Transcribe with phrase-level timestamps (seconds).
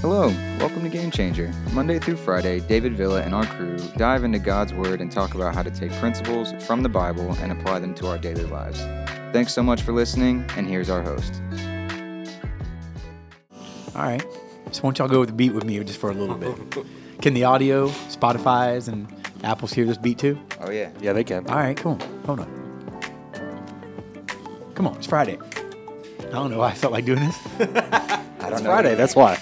[0.00, 0.28] Hello,
[0.60, 1.52] welcome to Game Changer.
[1.72, 5.54] Monday through Friday, David Villa and our crew dive into God's Word and talk about
[5.54, 8.80] how to take principles from the Bible and apply them to our daily lives.
[9.32, 11.42] Thanks so much for listening, and here's our host.
[13.96, 14.22] All right.
[14.70, 16.56] So, why don't y'all go with the beat with me just for a little bit?
[17.22, 19.12] Can the audio, Spotify's, and
[19.42, 20.38] Apple's hear this beat too?
[20.60, 20.90] Oh, yeah.
[21.00, 21.44] Yeah, they can.
[21.48, 21.98] All right, cool.
[22.26, 23.32] Hold on.
[24.76, 25.36] Come on, it's Friday.
[26.20, 27.36] I don't know why I felt like doing this.
[27.58, 28.70] I don't It's know.
[28.70, 28.94] Friday.
[28.94, 29.36] That's why.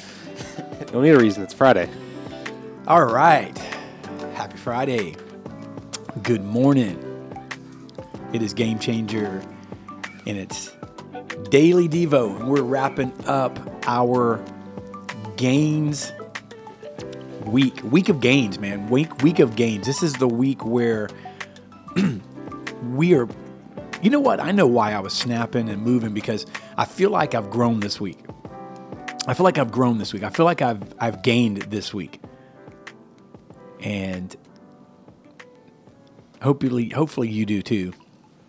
[0.92, 1.42] Don't need a reason.
[1.42, 1.90] It's Friday.
[2.86, 3.56] All right.
[4.34, 5.16] Happy Friday.
[6.22, 7.02] Good morning.
[8.32, 9.42] It is Game Changer
[10.26, 10.72] and it's
[11.50, 12.38] Daily Devo.
[12.38, 14.42] And we're wrapping up our
[15.36, 16.12] gains
[17.44, 17.80] week.
[17.82, 18.88] Week of gains, man.
[18.88, 19.86] Week week of gains.
[19.86, 21.08] This is the week where
[22.92, 23.28] we are
[24.02, 24.38] you know what?
[24.38, 26.46] I know why I was snapping and moving because
[26.76, 28.24] I feel like I've grown this week.
[29.26, 30.22] I feel like I've grown this week.
[30.22, 32.20] I feel like I've I've gained this week.
[33.80, 34.34] And
[36.40, 37.92] hopefully hopefully you do too.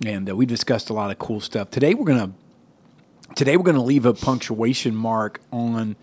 [0.06, 1.72] And uh, we discussed a lot of cool stuff.
[1.72, 5.95] Today we're going to today we're going to leave a punctuation mark on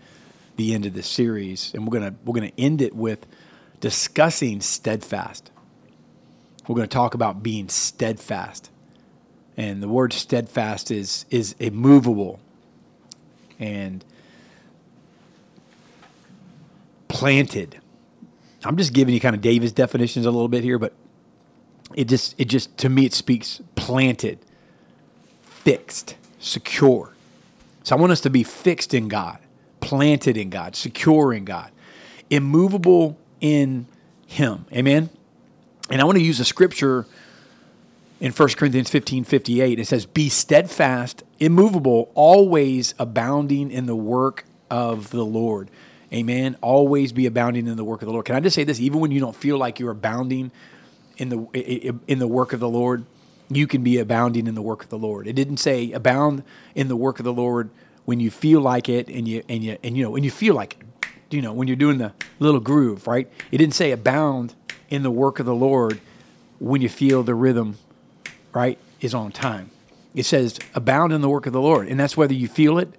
[0.57, 3.25] the end of this series and we're going to we're going to end it with
[3.79, 5.51] discussing steadfast.
[6.67, 8.71] We're going to talk about being steadfast.
[9.55, 12.41] And the word steadfast is is immovable
[13.57, 14.03] and
[17.15, 17.79] planted.
[18.65, 20.91] I'm just giving you kind of Davis definitions a little bit here, but
[21.93, 24.39] it just it just to me it speaks planted,
[25.41, 27.13] fixed, secure.
[27.83, 29.37] So I want us to be fixed in God,
[29.79, 31.71] planted in God, secure in God,
[32.29, 33.87] immovable in
[34.27, 34.65] Him.
[34.73, 35.09] Amen.
[35.89, 37.05] And I want to use a scripture
[38.19, 39.79] in 1 Corinthians 15 58.
[39.79, 45.69] It says, Be steadfast, immovable, always abounding in the work of the Lord.
[46.13, 46.55] Amen.
[46.61, 48.25] Always be abounding in the work of the Lord.
[48.25, 48.79] Can I just say this?
[48.79, 50.51] Even when you don't feel like you're abounding
[51.17, 53.05] in the in the work of the Lord,
[53.49, 55.27] you can be abounding in the work of the Lord.
[55.27, 56.43] It didn't say abound
[56.75, 57.69] in the work of the Lord
[58.05, 60.55] when you feel like it and you and you and you know when you feel
[60.55, 60.81] like it.
[61.31, 63.27] You know when you're doing the little groove, right?
[63.51, 64.53] It didn't say abound
[64.89, 65.99] in the work of the Lord
[66.59, 67.77] when you feel the rhythm,
[68.53, 69.71] right, is on time.
[70.13, 72.93] It says abound in the work of the Lord, and that's whether you feel it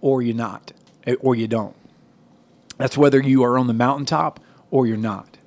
[0.00, 0.72] or you're not,
[1.20, 1.76] or you don't.
[2.82, 4.40] That's whether you are on the mountaintop
[4.72, 5.38] or you're not.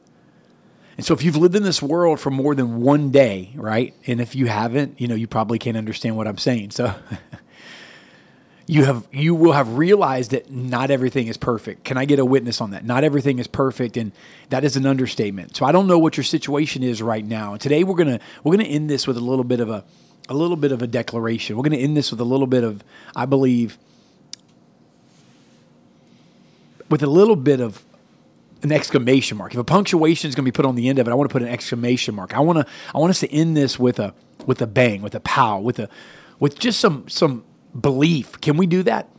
[0.95, 3.93] And so if you've lived in this world for more than one day, right?
[4.07, 6.71] And if you haven't, you know, you probably can't understand what I'm saying.
[6.71, 6.95] So
[8.67, 11.83] you have you will have realized that not everything is perfect.
[11.83, 12.85] Can I get a witness on that?
[12.85, 14.13] Not everything is perfect and
[14.47, 15.57] that is an understatement.
[15.57, 17.51] So I don't know what your situation is right now.
[17.51, 19.69] And today we're going to we're going to end this with a little bit of
[19.69, 19.83] a
[20.29, 21.57] a little bit of a declaration.
[21.57, 22.81] We're going to end this with a little bit of
[23.13, 23.77] I believe
[26.89, 27.83] with a little bit of
[28.63, 29.53] an exclamation mark.
[29.53, 31.29] If a punctuation is going to be put on the end of it, I want
[31.29, 32.35] to put an exclamation mark.
[32.35, 34.13] I want to I want us to end this with a
[34.45, 35.89] with a bang, with a pow, with a
[36.39, 37.43] with just some some
[37.79, 38.39] belief.
[38.41, 39.09] Can we do that?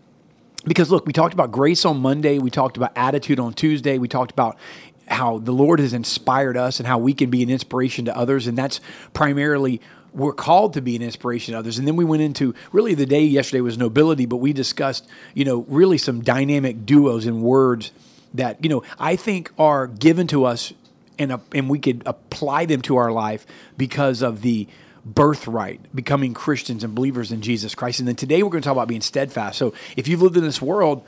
[0.65, 4.09] Because look, we talked about grace on Monday, we talked about attitude on Tuesday, we
[4.09, 4.59] talked about
[5.07, 8.49] how the Lord has inspired us and how we can be an inspiration to others
[8.49, 8.81] and that's
[9.13, 9.81] primarily
[10.17, 11.79] we're called to be an inspiration to others.
[11.79, 15.45] And then we went into really the day yesterday was nobility, but we discussed, you
[15.45, 17.93] know, really some dynamic duos and words
[18.35, 20.73] that, you know, I think are given to us
[21.19, 23.47] and, uh, and we could apply them to our life
[23.77, 24.67] because of the
[25.05, 28.01] birthright, becoming Christians and believers in Jesus Christ.
[28.01, 29.59] And then today we're going to talk about being steadfast.
[29.59, 31.07] So if you've lived in this world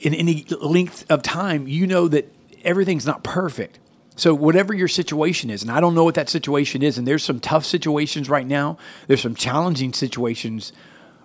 [0.00, 2.32] in any length of time, you know that
[2.64, 3.78] everything's not perfect.
[4.16, 7.22] So whatever your situation is, and I don't know what that situation is, and there's
[7.22, 10.72] some tough situations right now, there's some challenging situations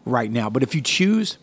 [0.05, 0.49] right now.
[0.49, 1.37] But if you choose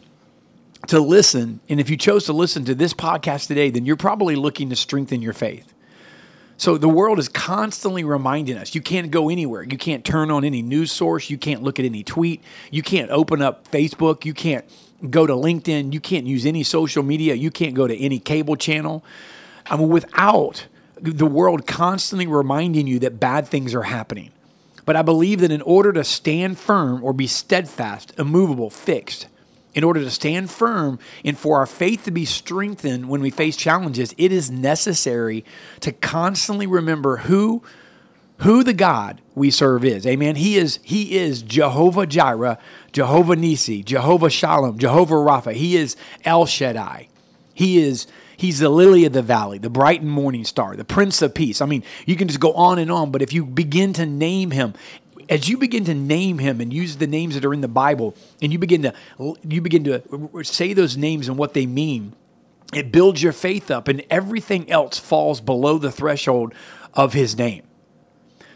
[0.89, 4.37] to listen, and if you chose to listen to this podcast today, then you're probably
[4.37, 5.75] looking to strengthen your faith.
[6.59, 9.63] So the world is constantly reminding us you can't go anywhere.
[9.63, 11.31] You can't turn on any news source.
[11.31, 12.43] You can't look at any tweet.
[12.71, 14.25] You can't open up Facebook.
[14.25, 14.65] You can't
[15.09, 15.93] go to LinkedIn.
[15.93, 17.35] You can't use any social media.
[17.35, 19.05] You can't go to any cable channel.
[19.67, 20.67] I mean, without
[21.01, 24.31] the world constantly reminding you that bad things are happening.
[24.85, 29.29] But I believe that in order to stand firm or be steadfast, immovable, fixed,
[29.75, 33.57] in order to stand firm and for our faith to be strengthened when we face
[33.57, 35.45] challenges, it is necessary
[35.81, 37.63] to constantly remember who
[38.39, 40.07] who the God we serve is.
[40.07, 40.37] Amen.
[40.37, 42.59] He is he is Jehovah Jireh,
[42.93, 45.53] Jehovah Nisi, Jehovah Shalom, Jehovah Rapha.
[45.53, 47.09] He is El Shaddai.
[47.53, 48.07] He is
[48.39, 51.61] He's the lily of the valley, the bright and morning star, the prince of peace.
[51.61, 54.53] I mean, you can just go on and on, but if you begin to name
[54.53, 54.75] him,
[55.29, 58.15] as you begin to name him and use the names that are in the Bible,
[58.41, 58.95] and you begin to
[59.43, 62.15] you begin to say those names and what they mean,
[62.73, 66.55] It builds your faith up, and everything else falls below the threshold
[66.95, 67.63] of his name.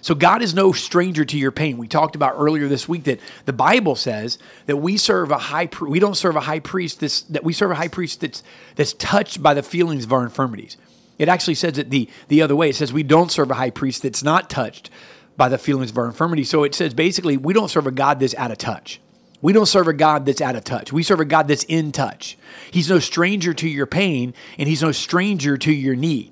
[0.02, 1.78] So God is no stranger to your pain.
[1.78, 5.68] We talked about earlier this week that the Bible says that we serve a high
[5.80, 8.42] we don't serve a high priest this, that we serve a high priest that's
[8.74, 10.76] that's touched by the feelings of our infirmities.
[11.18, 12.68] It actually says it the the other way.
[12.68, 14.90] It says we don't serve a high priest that's not touched
[15.36, 16.42] by the feelings of our infirmity.
[16.42, 19.00] So it says basically we don't serve a God that's out of touch.
[19.40, 20.92] We don't serve a God that's out of touch.
[20.92, 22.36] We serve a God that's in touch.
[22.72, 26.31] He's no stranger to your pain and he's no stranger to your need.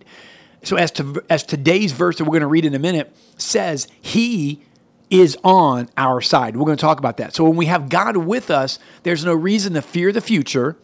[0.62, 3.88] So as to as today's verse that we're going to read in a minute says,
[4.00, 4.60] he
[5.08, 6.56] is on our side.
[6.56, 7.34] We're going to talk about that.
[7.34, 10.76] So when we have God with us, there's no reason to fear the future,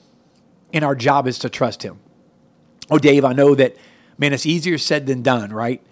[0.73, 2.00] and our job is to trust him.
[2.90, 3.76] Oh, Dave, I know that
[4.19, 5.82] man, it's easier said than done, right?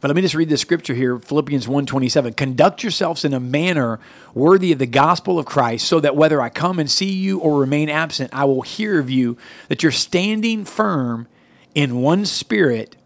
[0.00, 2.36] But let me just read the scripture here, Philippians 1:27.
[2.36, 4.00] Conduct yourselves in a manner
[4.34, 7.58] worthy of the gospel of Christ, so that whether I come and see you or
[7.58, 9.38] remain absent, I will hear of you
[9.68, 11.26] that you're standing firm
[11.74, 12.96] in one spirit,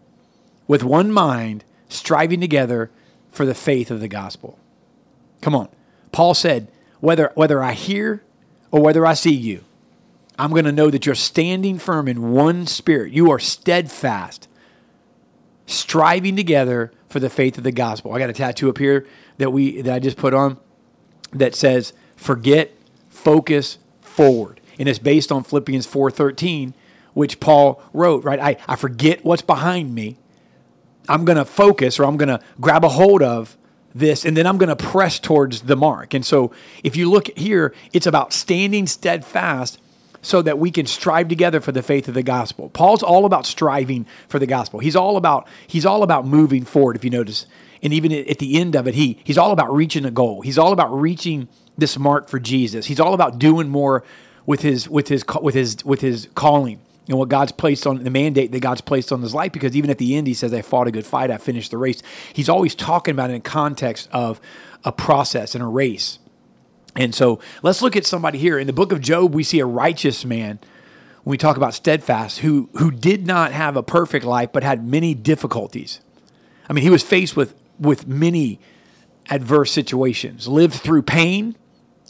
[0.67, 2.91] with one mind, striving together
[3.31, 4.57] for the faith of the gospel.
[5.41, 5.69] Come on.
[6.11, 8.23] Paul said, whether, whether I hear
[8.71, 9.63] or whether I see you,
[10.37, 13.11] I'm going to know that you're standing firm in one spirit.
[13.11, 14.47] You are steadfast,
[15.65, 18.13] striving together for the faith of the gospel.
[18.13, 19.05] I got a tattoo up here
[19.37, 20.57] that we that I just put on
[21.33, 22.71] that says forget,
[23.09, 24.61] focus, forward.
[24.79, 26.73] And it's based on Philippians 4:13
[27.13, 28.39] which Paul wrote, right?
[28.39, 30.17] I, I forget what's behind me.
[31.07, 33.57] I'm going to focus or I'm going to grab a hold of
[33.95, 36.13] this and then I'm going to press towards the mark.
[36.13, 36.51] And so
[36.83, 39.79] if you look here, it's about standing steadfast
[40.21, 42.69] so that we can strive together for the faith of the gospel.
[42.69, 44.79] Paul's all about striving for the gospel.
[44.79, 47.45] He's all about he's all about moving forward if you notice.
[47.81, 50.41] And even at the end of it, he he's all about reaching a goal.
[50.41, 51.47] He's all about reaching
[51.77, 52.87] this mark for Jesus.
[52.87, 54.03] He's all about doing more
[54.45, 58.11] with his with his with his with his calling and what God's placed on the
[58.11, 59.51] mandate that God's placed on his life.
[59.51, 61.77] Because even at the end, he says, I fought a good fight, I finished the
[61.77, 62.01] race.
[62.31, 64.39] He's always talking about it in context of
[64.85, 66.19] a process and a race.
[66.95, 68.59] And so let's look at somebody here.
[68.59, 70.59] In the book of Job, we see a righteous man
[71.23, 74.85] when we talk about steadfast who who did not have a perfect life but had
[74.85, 76.01] many difficulties.
[76.69, 78.59] I mean, he was faced with with many
[79.29, 81.55] adverse situations, lived through pain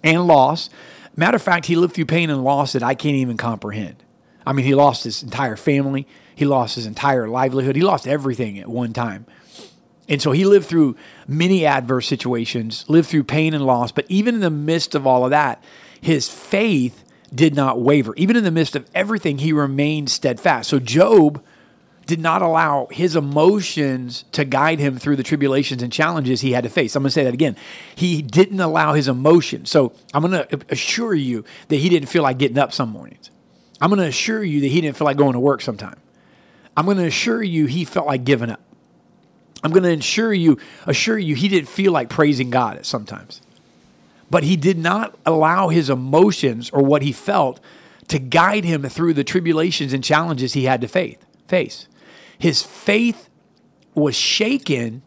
[0.04, 0.70] and loss.
[1.16, 4.04] Matter of fact, he lived through pain and loss that I can't even comprehend.
[4.50, 8.58] I mean, he lost his entire family, he lost his entire livelihood, he lost everything
[8.58, 9.28] at one time.
[10.08, 10.96] And so he lived through
[11.28, 15.24] many adverse situations, lived through pain and loss, but even in the midst of all
[15.24, 15.64] of that,
[16.02, 18.16] his faith did not waver.
[18.16, 20.68] Even in the midst of everything, he remained steadfast.
[20.68, 21.44] So Job
[22.08, 26.64] did not allow his emotions to guide him through the tribulations and challenges he had
[26.64, 26.96] to face.
[26.96, 27.56] I'm going to say that again.
[27.94, 29.70] He didn't allow his emotions.
[29.70, 33.30] So I'm going to assure you that he didn't feel like getting up some mornings.
[33.82, 35.98] I'm going to assure you that he didn't feel like going to work sometime.
[36.76, 38.62] I'm going to assure you he felt like giving up.
[39.64, 43.42] I'm going to assure you, assure you he didn't feel like praising God at sometimes.
[44.30, 47.60] But he did not allow his emotions or what he felt
[48.08, 51.88] to guide him through the tribulations and challenges he had to faith, face.
[52.38, 53.30] His faith
[53.94, 55.02] was shaken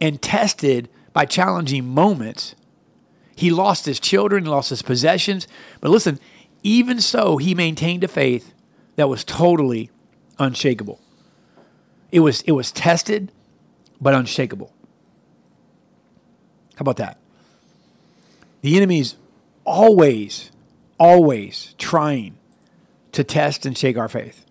[0.00, 2.54] and tested by challenging moments.
[3.34, 5.48] He lost his children, he lost his possessions.
[5.80, 6.18] But listen,
[6.66, 8.52] even so, he maintained a faith
[8.96, 9.88] that was totally
[10.36, 11.00] unshakable.
[12.10, 13.30] It was, it was tested,
[14.00, 14.72] but unshakable.
[16.74, 17.18] How about that?
[18.62, 19.14] The enemy's
[19.64, 20.50] always,
[20.98, 22.36] always trying
[23.12, 24.44] to test and shake our faith.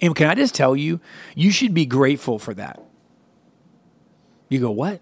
[0.00, 1.00] And can I just tell you,
[1.34, 2.80] you should be grateful for that.
[4.48, 5.00] You go, what?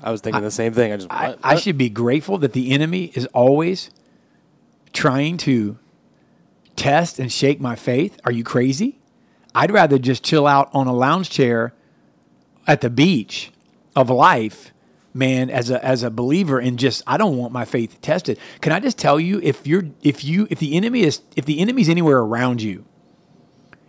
[0.00, 0.92] I was thinking I, the same thing.
[0.92, 3.90] I just, I, I should be grateful that the enemy is always
[4.92, 5.78] trying to
[6.76, 8.18] test and shake my faith?
[8.24, 8.98] Are you crazy?
[9.54, 11.74] I'd rather just chill out on a lounge chair
[12.66, 13.52] at the beach
[13.94, 14.72] of life,
[15.12, 18.38] man, as a as a believer and just I don't want my faith tested.
[18.60, 21.60] Can I just tell you if you're if you if the enemy is if the
[21.60, 22.86] enemy's anywhere around you,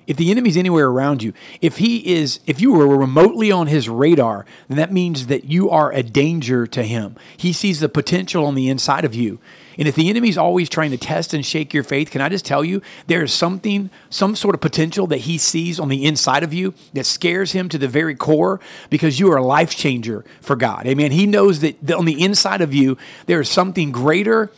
[0.07, 3.87] if the enemy's anywhere around you, if he is, if you were remotely on his
[3.87, 7.15] radar, then that means that you are a danger to him.
[7.37, 9.39] He sees the potential on the inside of you.
[9.77, 12.45] And if the enemy's always trying to test and shake your faith, can I just
[12.45, 16.43] tell you there is something, some sort of potential that he sees on the inside
[16.43, 20.23] of you that scares him to the very core because you are a life changer
[20.41, 20.85] for God.
[20.87, 21.11] Amen.
[21.11, 24.51] He knows that on the inside of you, there is something greater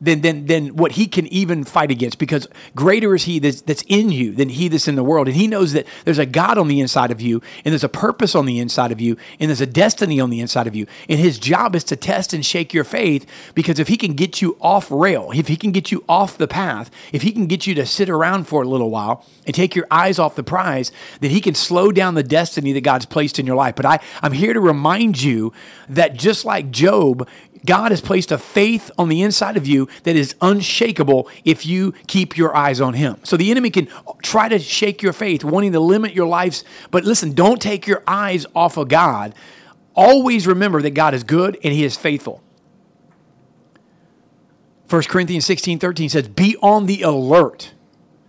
[0.00, 3.84] than, than, than what he can even fight against because greater is he that's, that's
[3.86, 5.28] in you than he that's in the world.
[5.28, 7.88] And he knows that there's a God on the inside of you, and there's a
[7.88, 10.86] purpose on the inside of you, and there's a destiny on the inside of you.
[11.08, 14.40] And his job is to test and shake your faith because if he can get
[14.40, 17.66] you off rail, if he can get you off the path, if he can get
[17.66, 20.92] you to sit around for a little while and take your eyes off the prize,
[21.20, 23.74] then he can slow down the destiny that God's placed in your life.
[23.76, 25.52] But I, I'm here to remind you
[25.88, 27.28] that just like Job,
[27.64, 31.92] God has placed a faith on the inside of you that is unshakable if you
[32.06, 33.18] keep your eyes on Him.
[33.22, 33.88] So the enemy can
[34.22, 36.64] try to shake your faith, wanting to limit your lives.
[36.90, 39.34] But listen, don't take your eyes off of God.
[39.94, 42.42] Always remember that God is good and He is faithful.
[44.88, 47.72] 1 Corinthians 16 13 says, Be on the alert,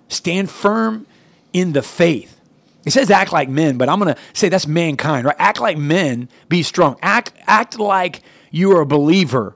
[0.10, 1.08] stand firm
[1.54, 2.40] in the faith.
[2.86, 5.36] It says act like men, but I'm going to say that's mankind, right?
[5.38, 6.98] Act like men, be strong.
[7.02, 8.22] Act, act like
[8.52, 9.56] you are a believer.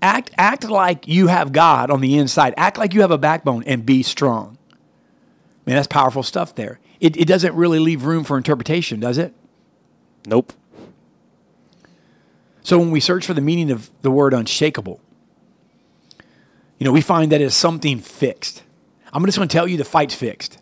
[0.00, 2.54] Act, act like you have God on the inside.
[2.56, 4.58] Act like you have a backbone and be strong.
[5.66, 6.80] Man, that's powerful stuff there.
[7.00, 9.34] It, it doesn't really leave room for interpretation, does it?
[10.26, 10.52] Nope.
[12.62, 15.00] So when we search for the meaning of the word unshakable,
[16.78, 18.62] you know, we find that it's something fixed.
[19.12, 20.58] I'm just going to tell you the fight's fixed.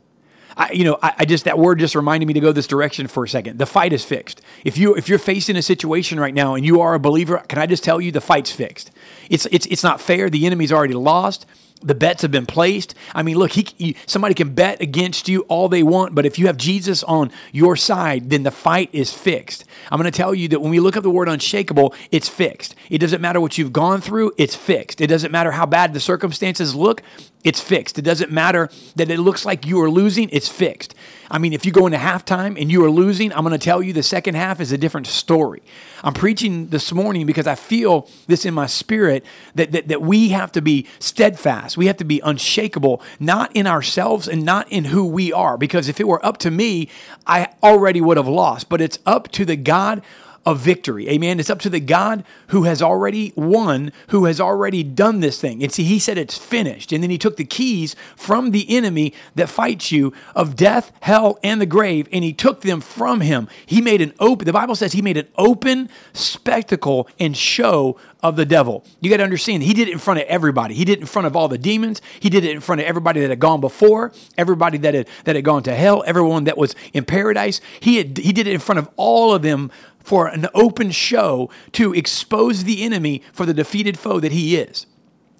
[0.61, 3.07] I, you know, I, I, just that word just reminded me to go this direction
[3.07, 3.59] for a second.
[3.59, 4.43] The fight is fixed.
[4.62, 7.59] If you if you're facing a situation right now and you are a believer, can
[7.59, 8.90] I just tell you the fight's fixed?
[9.31, 10.29] It's it's it's not fair.
[10.29, 11.47] The enemy's already lost.
[11.83, 12.95] The bets have been placed.
[13.14, 16.47] I mean, look, he, somebody can bet against you all they want, but if you
[16.47, 19.64] have Jesus on your side, then the fight is fixed.
[19.90, 22.75] I'm going to tell you that when we look up the word unshakable, it's fixed.
[22.90, 25.00] It doesn't matter what you've gone through, it's fixed.
[25.00, 27.00] It doesn't matter how bad the circumstances look,
[27.43, 27.99] it's fixed.
[27.99, 30.95] It doesn't matter that it looks like you are losing, it's fixed.
[31.31, 33.83] I mean, if you go into halftime and you are losing, I'm going to tell
[33.83, 35.63] you the second half is a different story.
[36.03, 40.31] I'm preaching this morning because I feel this in my spirit that, that, that we
[40.31, 41.77] have to be steadfast.
[41.77, 45.57] We have to be unshakable, not in ourselves and not in who we are.
[45.57, 46.89] Because if it were up to me,
[47.27, 48.69] I already would have lost.
[48.69, 50.03] But it's up to the God
[50.47, 51.09] of victory.
[51.09, 51.39] Amen.
[51.39, 55.63] It's up to the God who has already won, who has already done this thing.
[55.63, 56.93] And see, he said it's finished.
[56.93, 61.39] And then he took the keys from the enemy that fights you of death, hell,
[61.43, 63.49] and the grave, and he took them from him.
[63.67, 68.37] He made an open, the Bible says he made an open spectacle and show of
[68.37, 68.85] the devil.
[69.00, 70.75] You got to understand, he did it in front of everybody.
[70.75, 72.03] He did it in front of all the demons.
[72.21, 75.37] He did it in front of everybody that had gone before, everybody that had, that
[75.37, 77.61] had gone to hell, everyone that was in paradise.
[77.81, 79.71] He, had, he did it in front of all of them
[80.03, 84.87] for an open show to expose the enemy for the defeated foe that he is.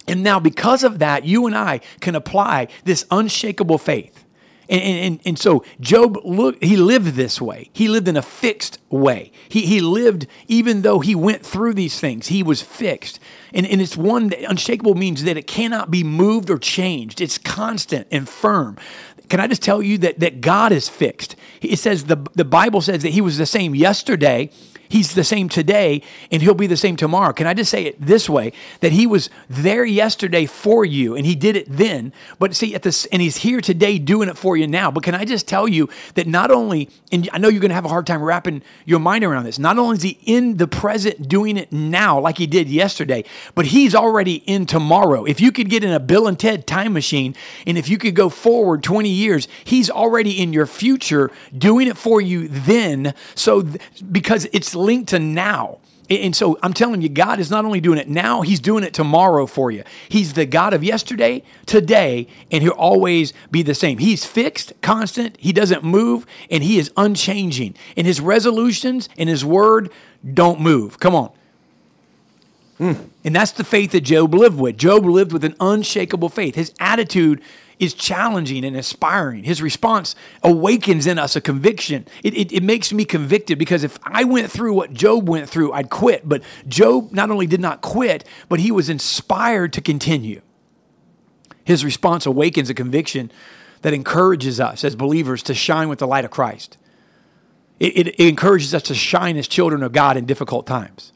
[0.07, 4.25] And now, because of that, you and I can apply this unshakable faith.
[4.71, 7.69] And, and, and, so Job look, he lived this way.
[7.73, 9.33] He lived in a fixed way.
[9.49, 13.19] He, he lived, even though he went through these things, he was fixed.
[13.53, 17.19] And, and it's one that unshakable means that it cannot be moved or changed.
[17.19, 18.77] It's constant and firm.
[19.27, 21.35] Can I just tell you that, that God is fixed?
[21.61, 24.51] It says the, the Bible says that He was the same yesterday,
[24.91, 27.31] He's the same today and he'll be the same tomorrow.
[27.31, 31.25] Can I just say it this way that he was there yesterday for you and
[31.25, 34.57] he did it then, but see at this and he's here today doing it for
[34.57, 34.91] you now.
[34.91, 37.75] But can I just tell you that not only and I know you're going to
[37.75, 39.57] have a hard time wrapping your mind around this.
[39.57, 43.23] Not only is he in the present doing it now like he did yesterday,
[43.55, 45.23] but he's already in tomorrow.
[45.23, 47.33] If you could get in a Bill and Ted time machine
[47.65, 51.97] and if you could go forward 20 years, he's already in your future doing it
[51.97, 53.13] for you then.
[53.35, 53.79] So th-
[54.11, 55.79] because it's linked to now.
[56.09, 58.93] And so I'm telling you, God is not only doing it now, He's doing it
[58.93, 59.83] tomorrow for you.
[60.09, 63.97] He's the God of yesterday, today, and He'll always be the same.
[63.97, 67.75] He's fixed, constant, He doesn't move, and He is unchanging.
[67.95, 69.89] And His resolutions and His word
[70.33, 70.99] don't move.
[70.99, 71.31] Come on.
[72.77, 73.09] Mm.
[73.23, 74.77] And that's the faith that Job lived with.
[74.77, 76.55] Job lived with an unshakable faith.
[76.55, 77.41] His attitude
[77.81, 79.43] is challenging and inspiring.
[79.43, 82.07] His response awakens in us a conviction.
[82.23, 85.73] It, it, it, makes me convicted because if I went through what Job went through,
[85.73, 86.29] I'd quit.
[86.29, 90.41] But Job not only did not quit, but he was inspired to continue.
[91.63, 93.31] His response awakens a conviction
[93.81, 96.77] that encourages us as believers to shine with the light of Christ.
[97.79, 101.13] It, it, it encourages us to shine as children of God in difficult times.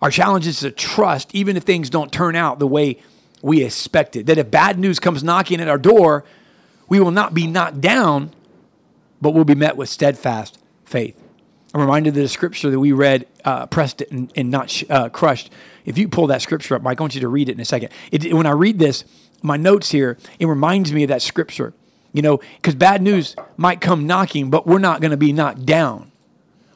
[0.00, 3.00] Our challenge is to trust, even if things don't turn out the way
[3.42, 4.26] we expect it.
[4.26, 6.24] That if bad news comes knocking at our door,
[6.88, 8.32] we will not be knocked down,
[9.20, 11.18] but we'll be met with steadfast faith.
[11.74, 15.08] I'm reminded of the scripture that we read, uh, pressed and, and not sh- uh,
[15.08, 15.50] crushed.
[15.86, 17.64] If you pull that scripture up, Mike, I want you to read it in a
[17.64, 17.90] second.
[18.10, 19.04] It, when I read this,
[19.40, 21.72] my notes here, it reminds me of that scripture.
[22.12, 25.64] You know, because bad news might come knocking, but we're not going to be knocked
[25.64, 26.12] down.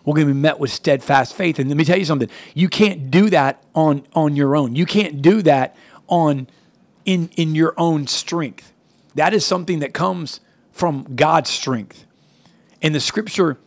[0.06, 1.58] we're going to be met with steadfast faith.
[1.58, 2.30] And let me tell you something.
[2.54, 4.76] You can't do that on, on your own.
[4.76, 5.76] You can't do that
[6.08, 6.48] on
[7.04, 8.72] in, in your own strength.
[9.14, 10.40] That is something that comes
[10.72, 12.04] from God's strength.
[12.82, 13.58] And the scripture,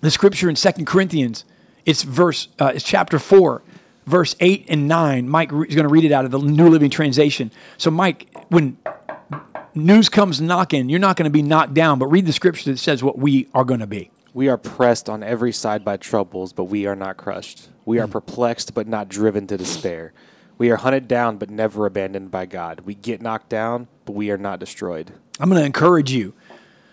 [0.00, 1.44] the scripture in Second Corinthians,
[1.86, 3.62] it's verse, uh, it's chapter 4,
[4.06, 5.28] verse 8 and 9.
[5.28, 7.50] Mike is going to read it out of the New Living Translation.
[7.78, 8.76] So, Mike, when
[9.74, 12.78] news comes knocking, you're not going to be knocked down, but read the scripture that
[12.78, 14.10] says what we are going to be.
[14.34, 17.68] We are pressed on every side by troubles, but we are not crushed.
[17.84, 20.12] We are perplexed, but not driven to despair.
[20.62, 22.82] We are hunted down, but never abandoned by God.
[22.84, 25.12] We get knocked down, but we are not destroyed.
[25.40, 26.34] I'm going to encourage you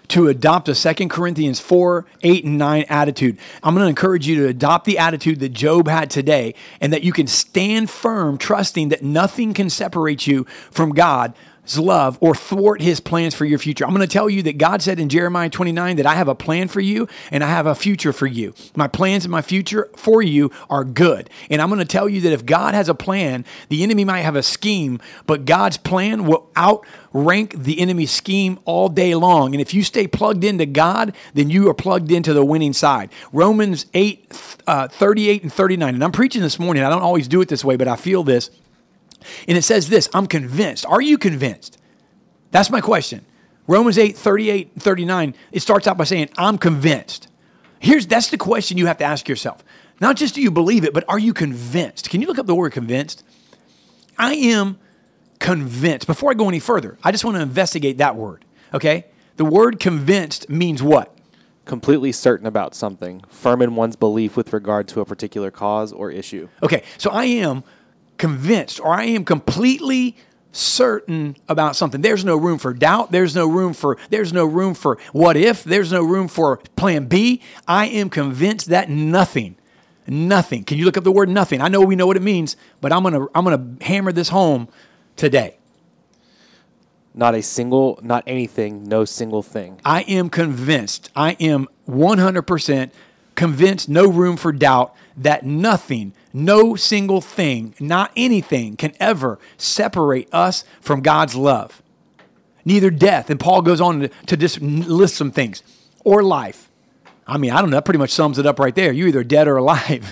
[0.07, 3.37] to adopt a 2 Corinthians 4, 8, and 9 attitude.
[3.61, 7.03] I'm going to encourage you to adopt the attitude that Job had today and that
[7.03, 11.35] you can stand firm, trusting that nothing can separate you from God
[11.77, 13.85] love or thwart his plans for your future.
[13.85, 16.35] I'm going to tell you that God said in Jeremiah 29 that I have a
[16.35, 18.53] plan for you and I have a future for you.
[18.75, 21.29] My plans and my future for you are good.
[21.49, 24.21] And I'm going to tell you that if God has a plan, the enemy might
[24.21, 29.53] have a scheme, but God's plan will outrank the enemy's scheme all day long.
[29.53, 33.09] And if you stay plugged into God, then you are plugged into the winning side.
[33.33, 35.95] Romans 8, uh, 38 and 39.
[35.95, 36.83] And I'm preaching this morning.
[36.83, 38.49] I don't always do it this way, but I feel this.
[39.47, 40.85] And it says this I'm convinced.
[40.85, 41.77] Are you convinced?
[42.51, 43.25] That's my question.
[43.67, 47.27] Romans 8, 38, 39, it starts out by saying, I'm convinced.
[47.79, 49.63] Here's that's the question you have to ask yourself.
[50.01, 52.09] Not just do you believe it, but are you convinced?
[52.09, 53.23] Can you look up the word convinced?
[54.17, 54.79] I am
[55.39, 56.07] convinced.
[56.07, 58.43] Before I go any further, I just want to investigate that word.
[58.73, 59.05] Okay?
[59.37, 61.15] The word convinced means what?
[61.65, 66.09] Completely certain about something, firm in one's belief with regard to a particular cause or
[66.09, 66.49] issue.
[66.63, 67.63] Okay, so I am
[68.19, 70.15] convinced or I am completely
[70.51, 72.01] certain about something.
[72.01, 73.11] There's no room for doubt.
[73.11, 75.63] There's no room for there's no room for what if.
[75.63, 77.41] There's no room for plan B.
[77.67, 79.55] I am convinced that nothing
[80.09, 80.63] nothing.
[80.63, 81.61] Can you look up the word nothing?
[81.61, 84.11] I know we know what it means, but I'm going to I'm going to hammer
[84.11, 84.67] this home
[85.15, 85.57] today.
[87.13, 89.81] Not a single, not anything, no single thing.
[89.83, 91.09] I am convinced.
[91.15, 92.91] I am 100%
[93.39, 100.27] convinced, no room for doubt that nothing, no single thing, not anything can ever separate
[100.33, 101.81] us from God's love.
[102.65, 105.63] Neither death, and Paul goes on to, just list some things,
[106.03, 106.69] or life.
[107.25, 108.91] I mean, I don't know, that pretty much sums it up right there.
[108.91, 110.03] You're either dead or alive.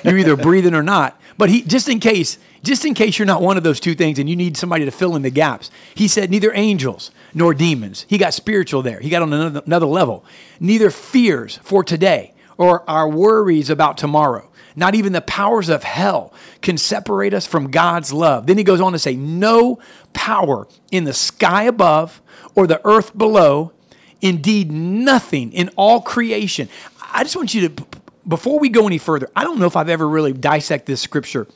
[0.02, 1.20] You're either breathing or not.
[1.36, 4.18] But he, just in case, just in case you're not one of those two things
[4.18, 8.06] and you need somebody to fill in the gaps, he said, neither angels nor demons.
[8.08, 9.00] He got spiritual there.
[9.00, 10.24] He got on another, another level.
[10.60, 14.48] Neither fears for today or our worries about tomorrow.
[14.74, 18.46] Not even the powers of hell can separate us from God's love.
[18.46, 19.78] Then he goes on to say, No
[20.12, 22.22] power in the sky above
[22.54, 23.72] or the earth below,
[24.20, 26.68] indeed, nothing in all creation.
[27.12, 27.86] I just want you to,
[28.26, 31.46] before we go any further, I don't know if I've ever really dissected this scripture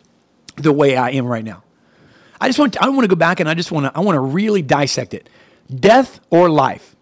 [0.56, 1.62] the way I am right now.
[2.40, 4.16] I just want, I want to go back and I just want to, I want
[4.16, 5.28] to really dissect it.
[5.74, 6.94] Death or life.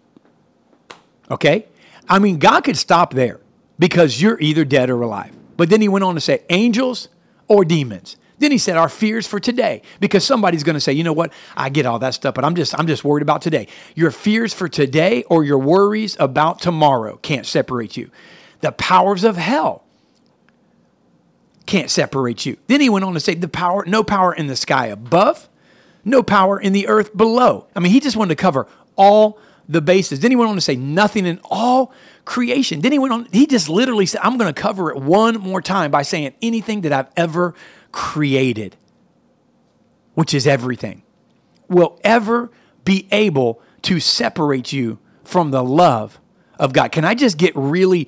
[1.29, 1.67] Okay?
[2.07, 3.39] I mean, God could stop there
[3.79, 5.31] because you're either dead or alive.
[5.57, 7.09] But then he went on to say, angels
[7.47, 8.17] or demons.
[8.37, 11.31] Then he said, our fears for today, because somebody's going to say, you know what?
[11.55, 13.67] I get all that stuff, but I'm just, I'm just worried about today.
[13.95, 18.11] Your fears for today or your worries about tomorrow can't separate you.
[18.59, 19.83] The powers of hell
[21.65, 22.57] can't separate you.
[22.67, 25.47] Then he went on to say, the power, no power in the sky above,
[26.05, 27.67] no power in the earth below.
[27.75, 30.19] I mean, he just wanted to cover all the bases.
[30.19, 31.91] Then he went on to say, nothing in all
[32.23, 32.81] creation.
[32.81, 35.61] Then he went on, he just literally said, I'm going to cover it one more
[35.61, 37.55] time by saying anything that I've ever
[37.91, 38.77] created,
[40.13, 41.01] which is everything,
[41.67, 42.51] will ever
[42.83, 46.19] be able to separate you from the love
[46.59, 46.91] of God.
[46.91, 48.07] Can I just get really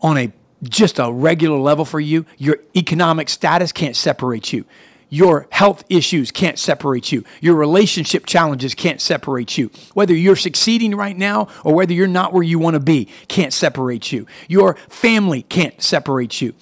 [0.00, 0.32] on a
[0.62, 2.24] just a regular level for you?
[2.38, 4.64] Your economic status can't separate you.
[5.12, 7.22] Your health issues can't separate you.
[7.42, 9.70] Your relationship challenges can't separate you.
[9.92, 13.52] Whether you're succeeding right now or whether you're not where you want to be can't
[13.52, 14.26] separate you.
[14.48, 16.54] Your family can't separate you.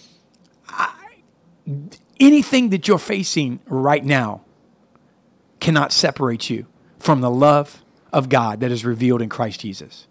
[0.69, 0.93] I,
[2.19, 4.43] anything that you're facing right now
[5.61, 6.67] cannot separate you
[6.99, 10.09] from the love of God that is revealed in Christ Jesus.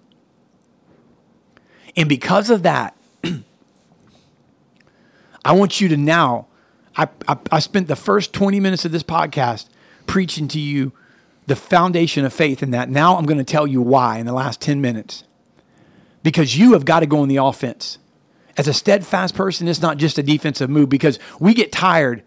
[1.98, 2.96] And because of that,
[5.44, 6.48] I want you to now
[7.00, 9.70] I, I, I spent the first 20 minutes of this podcast
[10.06, 10.92] preaching to you
[11.48, 12.90] the foundation of faith in that.
[12.90, 15.24] Now I'm going to tell you why in the last 10 minutes.
[16.24, 18.00] Because you have got to go on the offense.
[18.58, 22.22] As a steadfast person, it's not just a defensive move because we get tired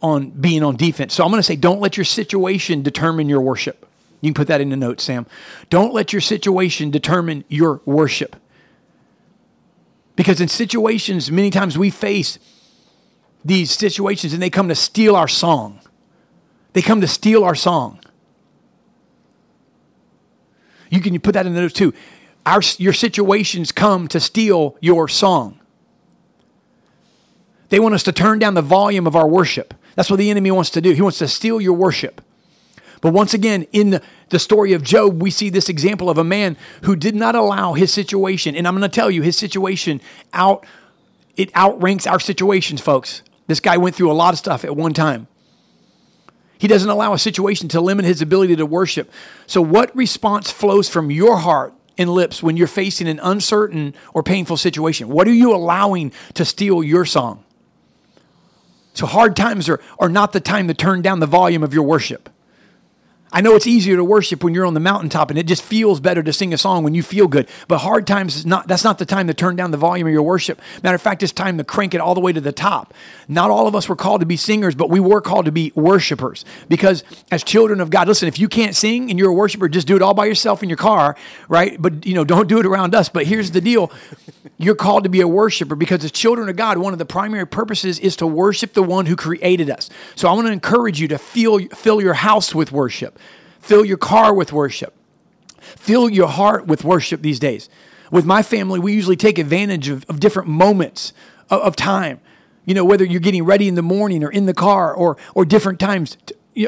[0.00, 1.12] on being on defense.
[1.12, 3.86] So I'm going to say, don't let your situation determine your worship.
[4.22, 5.26] You can put that in the notes, Sam.
[5.68, 8.36] Don't let your situation determine your worship.
[10.16, 12.38] Because in situations, many times we face
[13.44, 15.80] these situations and they come to steal our song.
[16.72, 18.00] They come to steal our song.
[20.90, 21.92] You can put that in the notes too.
[22.46, 25.60] Our, your situations come to steal your song.
[27.68, 29.74] They want us to turn down the volume of our worship.
[29.96, 30.92] That's what the enemy wants to do.
[30.92, 32.20] He wants to steal your worship.
[33.00, 36.24] But once again, in the, the story of Job, we see this example of a
[36.24, 40.00] man who did not allow his situation, and I'm going to tell you, his situation
[40.32, 40.64] out
[41.36, 43.22] it outranks our situations, folks.
[43.46, 45.26] This guy went through a lot of stuff at one time.
[46.58, 49.10] He doesn't allow a situation to limit his ability to worship.
[49.46, 54.22] So, what response flows from your heart and lips when you're facing an uncertain or
[54.22, 55.08] painful situation?
[55.08, 57.44] What are you allowing to steal your song?
[58.94, 61.82] So, hard times are, are not the time to turn down the volume of your
[61.82, 62.30] worship.
[63.34, 65.98] I know it's easier to worship when you're on the mountaintop and it just feels
[65.98, 67.48] better to sing a song when you feel good.
[67.66, 70.12] But hard times is not that's not the time to turn down the volume of
[70.12, 70.60] your worship.
[70.84, 72.94] Matter of fact, it's time to crank it all the way to the top.
[73.26, 75.72] Not all of us were called to be singers, but we were called to be
[75.74, 76.44] worshipers.
[76.68, 79.88] Because as children of God, listen, if you can't sing and you're a worshiper, just
[79.88, 81.16] do it all by yourself in your car,
[81.48, 81.80] right?
[81.82, 83.08] But you know, don't do it around us.
[83.08, 83.90] But here's the deal.
[84.58, 87.48] You're called to be a worshiper because as children of God, one of the primary
[87.48, 89.90] purposes is to worship the one who created us.
[90.14, 93.18] So I want to encourage you to fill fill your house with worship.
[93.64, 94.92] Fill your car with worship.
[95.58, 97.70] Fill your heart with worship these days.
[98.10, 101.14] With my family, we usually take advantage of, of different moments
[101.48, 102.20] of, of, time.
[102.66, 105.46] You know, whether you're getting ready in the morning or in the car or, or
[105.46, 106.18] different times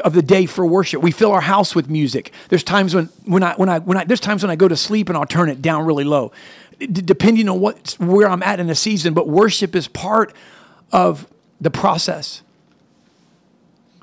[0.03, 1.03] of the day for worship.
[1.03, 2.33] We fill our house with music.
[2.49, 4.75] There's times when, when I, when I, when I, there's times when I go to
[4.75, 6.31] sleep and I'll turn it down really low,
[6.79, 9.13] D- depending on what, where I'm at in the season.
[9.13, 10.33] But worship is part
[10.91, 11.27] of
[11.61, 12.41] the process.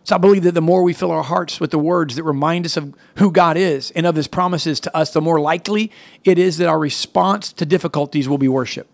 [0.05, 2.67] So I believe that the more we fill our hearts with the words that remind
[2.67, 5.91] us of who God is and of his promises to us, the more likely
[6.25, 8.87] it is that our response to difficulties will be worship.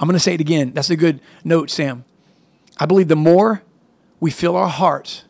[0.00, 0.72] I'm going to say it again.
[0.72, 2.04] That's a good note, Sam.
[2.78, 3.62] I believe the more
[4.18, 5.24] we fill our hearts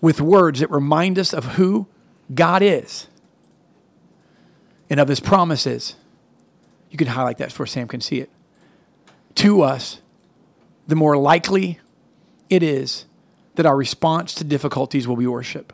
[0.00, 1.88] with words that remind us of who
[2.32, 3.08] God is
[4.88, 5.96] and of his promises,
[6.88, 8.30] you can highlight that so Sam can see it,
[9.36, 10.00] to us,
[10.86, 11.80] the more likely
[12.48, 13.06] it is
[13.54, 15.72] that our response to difficulties will be worship.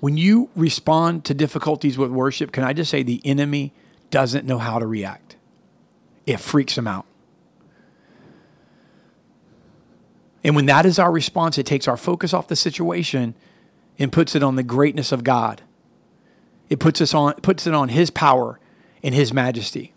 [0.00, 3.72] When you respond to difficulties with worship, can I just say the enemy
[4.10, 5.36] doesn't know how to react?
[6.26, 7.06] It freaks him out.
[10.44, 13.34] And when that is our response, it takes our focus off the situation
[13.98, 15.62] and puts it on the greatness of God.
[16.68, 18.60] It puts us on puts it on his power
[19.02, 19.92] and his majesty.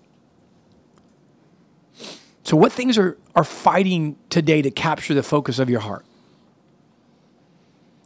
[2.49, 6.03] So, what things are, are fighting today to capture the focus of your heart?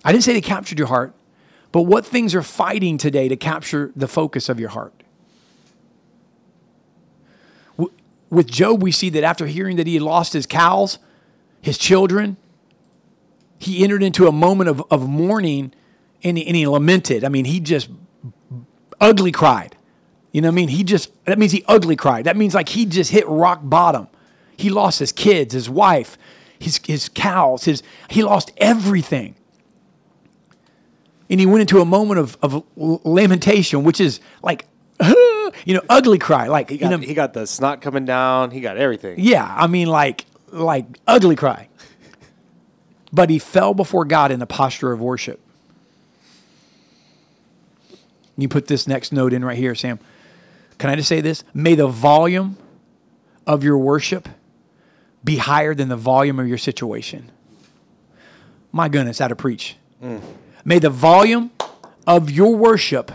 [0.03, 1.13] I didn't say they captured your heart,
[1.71, 4.91] but what things are fighting today to capture the focus of your heart?
[8.29, 10.99] With Job, we see that after hearing that he had lost his cows,
[11.61, 12.35] his children,
[13.59, 15.71] he entered into a moment of, of mourning
[16.21, 17.23] and he, and he lamented.
[17.23, 17.89] I mean, he just
[18.99, 19.77] ugly cried.
[20.33, 20.67] You know what I mean?
[20.67, 22.25] He just, that means he ugly cried.
[22.25, 24.09] That means like he just hit rock bottom.
[24.57, 26.17] He lost his kids, his wife,
[26.59, 29.35] his, his cows, his, he lost everything.
[31.29, 34.65] And he went into a moment of, of lamentation, which is like,
[35.65, 36.47] you know, ugly cry.
[36.47, 38.51] Like he got, you know, he got the snot coming down.
[38.51, 39.15] He got everything.
[39.17, 41.69] Yeah, I mean, like, like ugly cry.
[43.11, 45.39] But he fell before God in a posture of worship.
[48.37, 49.99] You put this next note in right here, Sam.
[50.79, 51.43] Can I just say this?
[51.53, 52.57] May the volume
[53.45, 54.27] of your worship
[55.23, 57.31] be higher than the volume of your situation.
[58.71, 59.77] My goodness, how to preach.
[60.03, 60.21] Mm.
[60.65, 61.51] May the volume
[62.05, 63.11] of your worship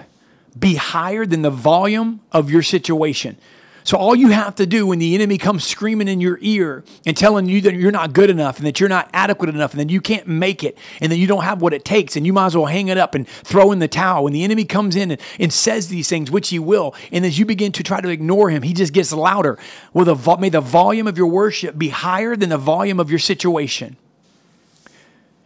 [0.58, 3.36] be higher than the volume of your situation.
[3.84, 7.16] So all you have to do when the enemy comes screaming in your ear and
[7.16, 9.90] telling you that you're not good enough and that you're not adequate enough and that
[9.90, 12.46] you can't make it and that you don't have what it takes and you might
[12.46, 14.24] as well hang it up and throw in the towel.
[14.24, 17.38] When the enemy comes in and, and says these things, which he will, and as
[17.38, 19.58] you begin to try to ignore him, he just gets louder.
[19.92, 23.18] Well, the, may the volume of your worship be higher than the volume of your
[23.18, 23.96] situation.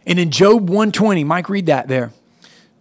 [0.05, 2.11] And in Job 120, Mike, read that there.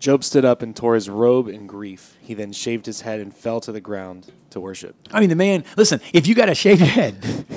[0.00, 2.16] Job stood up and tore his robe in grief.
[2.20, 4.32] He then shaved his head and fell to the ground.
[4.52, 4.96] To worship.
[5.12, 5.64] I mean, the man.
[5.76, 7.16] Listen, if you got to shave your head,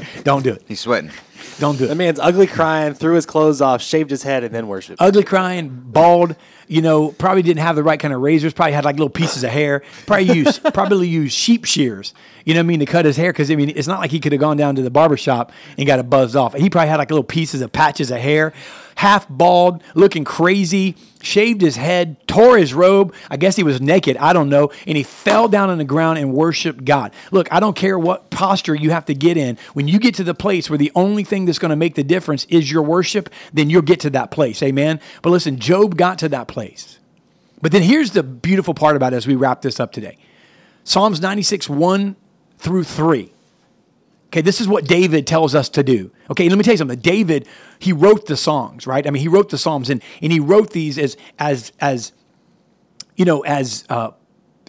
[0.24, 0.64] don't do it.
[0.68, 1.12] He's sweating.
[1.60, 1.88] Don't do it.
[1.88, 5.02] The man's ugly crying, threw his clothes off, shaved his head, and then worshiped.
[5.02, 6.36] Ugly crying, bald.
[6.68, 8.52] You know, probably didn't have the right kind of razors.
[8.54, 9.84] Probably had like little pieces of hair.
[10.08, 12.14] Probably used probably used sheep shears.
[12.44, 14.12] You know what I mean to cut his hair because I mean it's not like
[14.12, 16.56] he could have gone down to the barber shop and got it buzzed off.
[16.56, 18.52] He probably had like little pieces of patches of hair,
[18.96, 20.96] half bald, looking crazy.
[21.22, 23.14] Shaved his head, tore his robe.
[23.32, 24.16] I guess he was naked.
[24.18, 24.70] I don't know.
[24.86, 27.14] And he fell down on the ground and worshiped God.
[27.32, 29.58] Look, I don't care what posture you have to get in.
[29.74, 32.04] When you get to the place where the only thing that's going to make the
[32.04, 34.62] difference is your worship, then you'll get to that place.
[34.64, 35.00] Amen.
[35.22, 37.00] But listen, Job got to that place.
[37.62, 40.18] But then here's the beautiful part about it as we wrap this up today
[40.84, 42.16] Psalms 96, 1
[42.60, 43.32] through 3.
[44.28, 46.12] Okay, this is what David tells us to do.
[46.30, 47.00] Okay, let me tell you something.
[47.00, 47.48] David,
[47.80, 49.08] he wrote the songs, right?
[49.08, 52.12] I mean, he wrote the Psalms and, and he wrote these as as as
[53.16, 54.12] you know, as uh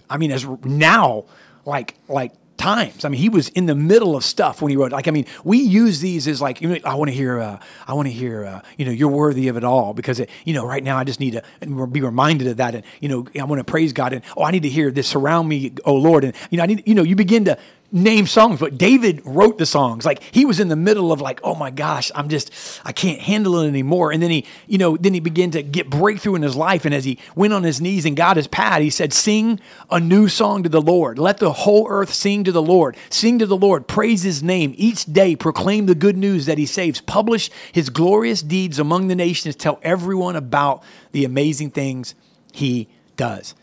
[0.09, 1.25] I mean, as now,
[1.67, 3.05] like like times.
[3.05, 4.91] I mean, he was in the middle of stuff when he wrote.
[4.91, 7.59] Like, I mean, we use these as like, you know, I want to hear, uh,
[7.87, 10.53] I want to hear, uh, you know, you're worthy of it all because, it, you
[10.53, 13.43] know, right now I just need to be reminded of that, and you know, I
[13.43, 15.07] want to praise God, and oh, I need to hear this.
[15.07, 17.57] Surround me, oh Lord, and you know, I need, you know, you begin to
[17.91, 20.05] name songs, but David wrote the songs.
[20.05, 22.51] Like he was in the middle of like, oh my gosh, I'm just,
[22.83, 24.11] I can't handle it anymore.
[24.11, 26.83] And then he, you know, then he began to get breakthrough in his life.
[26.85, 29.99] And as he went on his knees and got his pad, he said, sing a
[29.99, 31.17] new song to the Lord.
[31.17, 32.97] Let the whole earth sing to the Lord.
[33.09, 33.87] Sing to the Lord.
[33.87, 34.73] Praise his name.
[34.77, 36.99] Each day proclaim the good news that he saves.
[36.99, 39.55] Publish his glorious deeds among the nations.
[39.55, 42.15] Tell everyone about the amazing things
[42.51, 43.55] he does.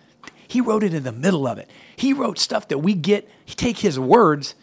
[0.49, 1.69] He wrote it in the middle of it.
[1.97, 4.55] He wrote stuff that we get, he take his words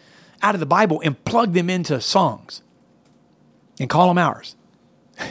[0.41, 2.61] out of the Bible and plug them into songs
[3.79, 4.55] and call them ours.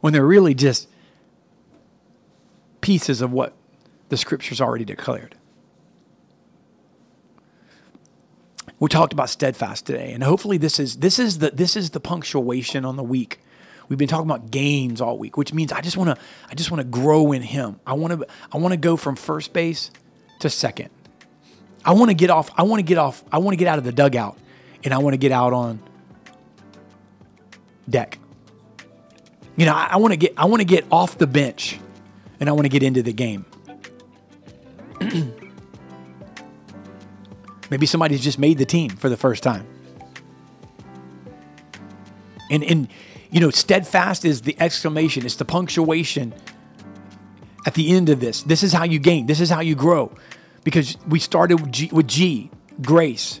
[0.00, 0.88] when they're really just
[2.80, 3.54] pieces of what
[4.08, 5.36] the scriptures already declared.
[8.78, 12.00] We talked about steadfast today, and hopefully this is this is the this is the
[12.00, 13.38] punctuation on the week.
[13.88, 16.70] We've been talking about gains all week, which means I just want to I just
[16.70, 17.78] want to grow in him.
[17.86, 19.92] I want to I want to go from first base
[20.42, 20.90] to second.
[21.84, 23.78] I want to get off I want to get off I want to get out
[23.78, 24.38] of the dugout
[24.84, 25.80] and I want to get out on
[27.88, 28.18] deck.
[29.56, 31.78] You know, I, I want to get I want to get off the bench
[32.40, 33.44] and I want to get into the game.
[37.70, 39.66] Maybe somebody's just made the team for the first time.
[42.50, 42.88] And and
[43.30, 46.34] you know, steadfast is the exclamation, it's the punctuation
[47.66, 48.42] at the end of this.
[48.42, 50.12] This is how you gain, this is how you grow.
[50.64, 53.40] Because we started with G, with G grace.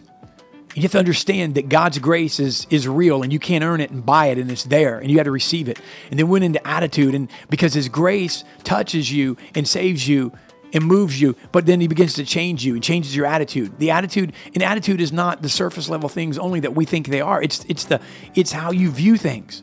[0.74, 3.90] You have to understand that God's grace is is real and you can't earn it
[3.90, 5.78] and buy it and it's there and you got to receive it.
[6.10, 10.32] And then went into attitude and because his grace touches you and saves you
[10.72, 13.78] and moves you, but then he begins to change you and changes your attitude.
[13.78, 17.20] The attitude an attitude is not the surface level things only that we think they
[17.20, 17.42] are.
[17.42, 18.00] It's it's the
[18.34, 19.62] it's how you view things.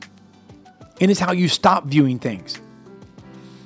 [1.01, 2.59] And it's how you stop viewing things.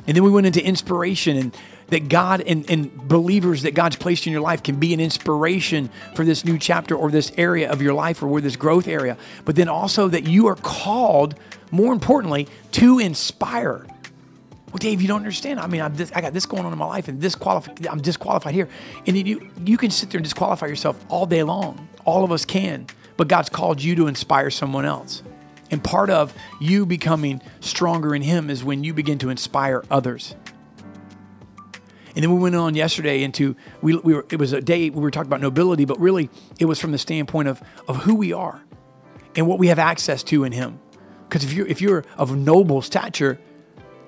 [0.08, 4.26] And then we went into inspiration and that God and, and believers that God's placed
[4.26, 7.82] in your life can be an inspiration for this new chapter or this area of
[7.82, 9.18] your life or where this growth area.
[9.46, 11.36] But then also that you are called,
[11.72, 13.86] more importantly, to inspire.
[14.74, 15.60] Well, Dave, you don't understand.
[15.60, 17.38] I mean, I'm this, I got this going on in my life, and this.
[17.88, 18.68] I'm disqualified here,
[19.06, 21.88] and you you can sit there and disqualify yourself all day long.
[22.06, 25.22] All of us can, but God's called you to inspire someone else.
[25.74, 30.36] And part of you becoming stronger in Him is when you begin to inspire others.
[32.16, 35.02] And then we went on yesterday into we, we were it was a day we
[35.02, 38.32] were talking about nobility, but really it was from the standpoint of of who we
[38.32, 38.62] are
[39.36, 40.80] and what we have access to in Him.
[41.28, 43.40] Because if you're if you're of noble stature,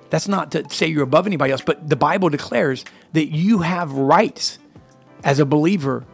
[0.08, 3.90] that's not to say you're above anybody else, but the Bible declares that you have
[3.90, 4.60] rights
[5.24, 6.04] as a believer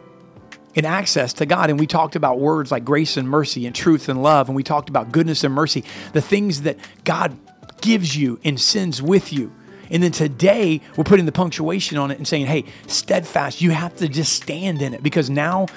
[0.73, 1.69] in access to God.
[1.69, 4.49] And we talked about words like grace and mercy and truth and love.
[4.49, 5.83] And we talked about goodness and mercy,
[6.13, 7.37] the things that God
[7.81, 9.51] gives you and sends with you.
[9.89, 13.95] And then today we're putting the punctuation on it and saying, hey, steadfast, you have
[13.97, 15.67] to just stand in it because now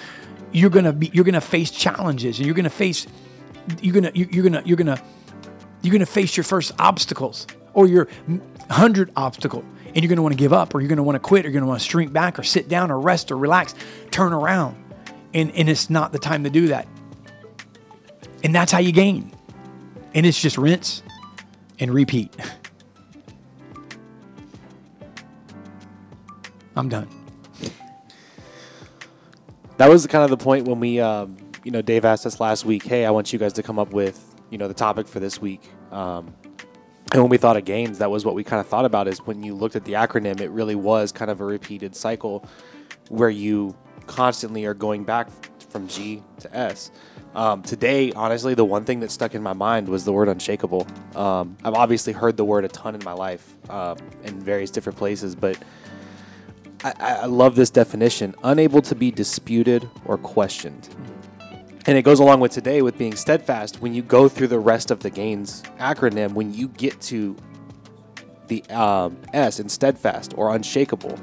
[0.53, 3.07] you're gonna be you're gonna face challenges and you're gonna face
[3.83, 5.03] you're gonna you're gonna you're gonna
[5.83, 8.09] you're gonna face your first obstacles or your
[8.71, 11.45] hundred obstacle and you're gonna want to give up or you're gonna want to quit
[11.45, 13.75] or you're gonna want to shrink back or sit down or rest or relax,
[14.11, 14.77] turn around.
[15.37, 16.89] And, and it's not the time to do that.
[18.43, 19.31] And that's how you gain.
[20.15, 21.03] And it's just rinse
[21.79, 22.35] and repeat.
[26.77, 27.07] I'm done.
[29.77, 32.65] That was kind of the point when we, um, you know, Dave asked us last
[32.65, 35.21] week, "Hey, I want you guys to come up with, you know, the topic for
[35.21, 36.35] this week." Um,
[37.13, 39.07] and when we thought of gains, that was what we kind of thought about.
[39.07, 42.47] Is when you looked at the acronym, it really was kind of a repeated cycle,
[43.11, 45.29] where you constantly are going back
[45.71, 46.91] from G to S.
[47.35, 50.87] Um, today, honestly, the one thing that stuck in my mind was the word unshakable.
[51.15, 54.99] Um, I've obviously heard the word a ton in my life um, in various different
[54.99, 55.59] places, but
[56.83, 60.89] I, I love this definition unable to be disputed or questioned.
[61.87, 63.81] And it goes along with today with being steadfast.
[63.81, 67.37] When you go through the rest of the gains acronym, when you get to
[68.49, 71.19] the um, S in steadfast or unshakable,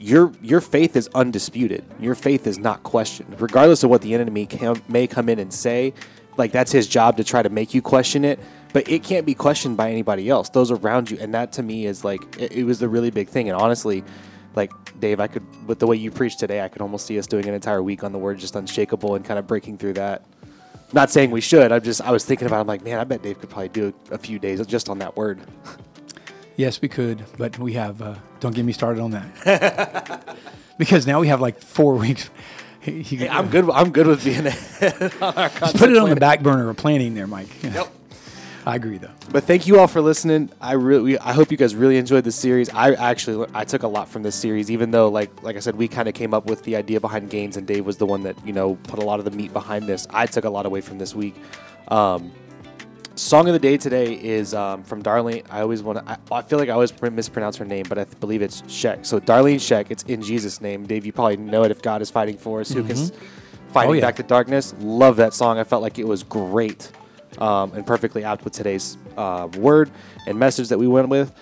[0.00, 1.84] your your faith is undisputed.
[2.00, 5.52] Your faith is not questioned, regardless of what the enemy can, may come in and
[5.52, 5.92] say.
[6.38, 8.40] Like that's his job to try to make you question it,
[8.72, 10.48] but it can't be questioned by anybody else.
[10.48, 13.28] Those around you, and that to me is like it, it was the really big
[13.28, 13.50] thing.
[13.50, 14.02] And honestly,
[14.54, 17.26] like Dave, I could with the way you preached today, I could almost see us
[17.26, 20.24] doing an entire week on the word just unshakable and kind of breaking through that.
[20.94, 21.70] Not saying we should.
[21.72, 22.58] I'm just I was thinking about.
[22.58, 24.98] It, I'm like, man, I bet Dave could probably do a few days just on
[25.00, 25.40] that word.
[26.60, 28.02] Yes, we could, but we have.
[28.02, 30.36] Uh, don't get me started on that.
[30.78, 32.28] because now we have like four weeks.
[32.80, 33.70] He, he, Hey, I'm good.
[33.70, 34.52] I'm good with being on
[35.38, 37.48] our Just put it on the back burner of planning there, Mike.
[37.62, 37.90] Yep.
[38.66, 39.08] I agree, though.
[39.32, 40.50] But thank you all for listening.
[40.60, 42.68] I really, I hope you guys really enjoyed the series.
[42.68, 45.76] I actually, I took a lot from this series, even though, like, like I said,
[45.76, 48.22] we kind of came up with the idea behind gains, and Dave was the one
[48.24, 50.06] that you know put a lot of the meat behind this.
[50.10, 51.36] I took a lot away from this week.
[51.88, 52.32] Um,
[53.20, 55.44] song of the day today is um, from Darlene.
[55.50, 56.10] I always want to.
[56.32, 59.04] I, I feel like I always mispronounce her name, but I th- believe it's Zschech.
[59.04, 59.86] So Darlene Zschech.
[59.90, 60.86] It's in Jesus' name.
[60.86, 61.70] Dave, you probably know it.
[61.70, 63.12] If God is fighting for us, who can s-
[63.72, 64.00] fighting Oh, yeah.
[64.00, 64.74] back the darkness?
[64.80, 65.58] Love that song.
[65.58, 66.90] I felt like it was great
[67.38, 69.90] um, and perfectly apt with today's uh, word
[70.26, 71.32] and message that we went with.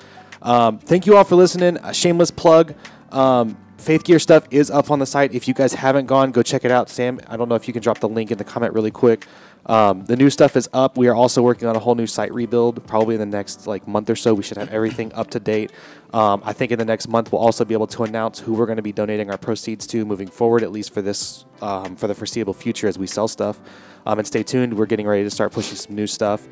[0.43, 1.79] Um, thank you all for listening.
[1.83, 2.75] A shameless plug.
[3.13, 5.33] Um, Faith Gear stuff is up on the site.
[5.33, 6.91] If you guys haven't gone, go check it out.
[6.91, 9.27] Sam, I don't know if you can drop the link in the comment really quick.
[9.67, 10.97] Um, the new stuff is up.
[10.99, 12.85] We are also working on a whole new site rebuild.
[12.87, 15.71] Probably in the next like month or so, we should have everything up to date.
[16.13, 18.67] Um, I think in the next month we'll also be able to announce who we're
[18.67, 22.09] going to be donating our proceeds to moving forward, at least for this um, for
[22.09, 23.61] the foreseeable future as we sell stuff.
[24.07, 24.75] Um, and stay tuned.
[24.75, 26.49] We're getting ready to start pushing some new stuff.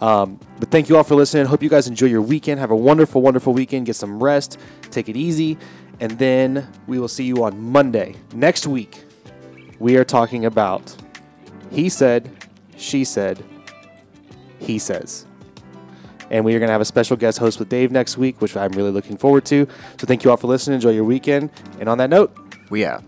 [0.00, 1.46] Um, but thank you all for listening.
[1.46, 2.60] Hope you guys enjoy your weekend.
[2.60, 3.86] Have a wonderful, wonderful weekend.
[3.86, 4.58] Get some rest.
[4.90, 5.56] Take it easy.
[6.00, 8.16] And then we will see you on Monday.
[8.34, 9.04] Next week,
[9.78, 10.94] we are talking about
[11.70, 12.30] he said,
[12.76, 13.42] she said,
[14.58, 15.26] he says.
[16.30, 18.56] And we are going to have a special guest host with Dave next week, which
[18.56, 19.66] I'm really looking forward to.
[19.98, 20.76] So thank you all for listening.
[20.76, 21.50] Enjoy your weekend.
[21.78, 22.36] And on that note,
[22.68, 23.04] We out.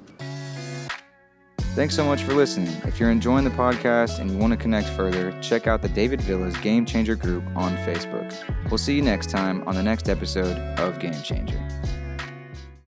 [1.75, 2.75] Thanks so much for listening.
[2.85, 6.21] If you're enjoying the podcast and you want to connect further, check out the David
[6.21, 8.35] Villas Game Changer group on Facebook.
[8.69, 11.59] We'll see you next time on the next episode of Game Changer.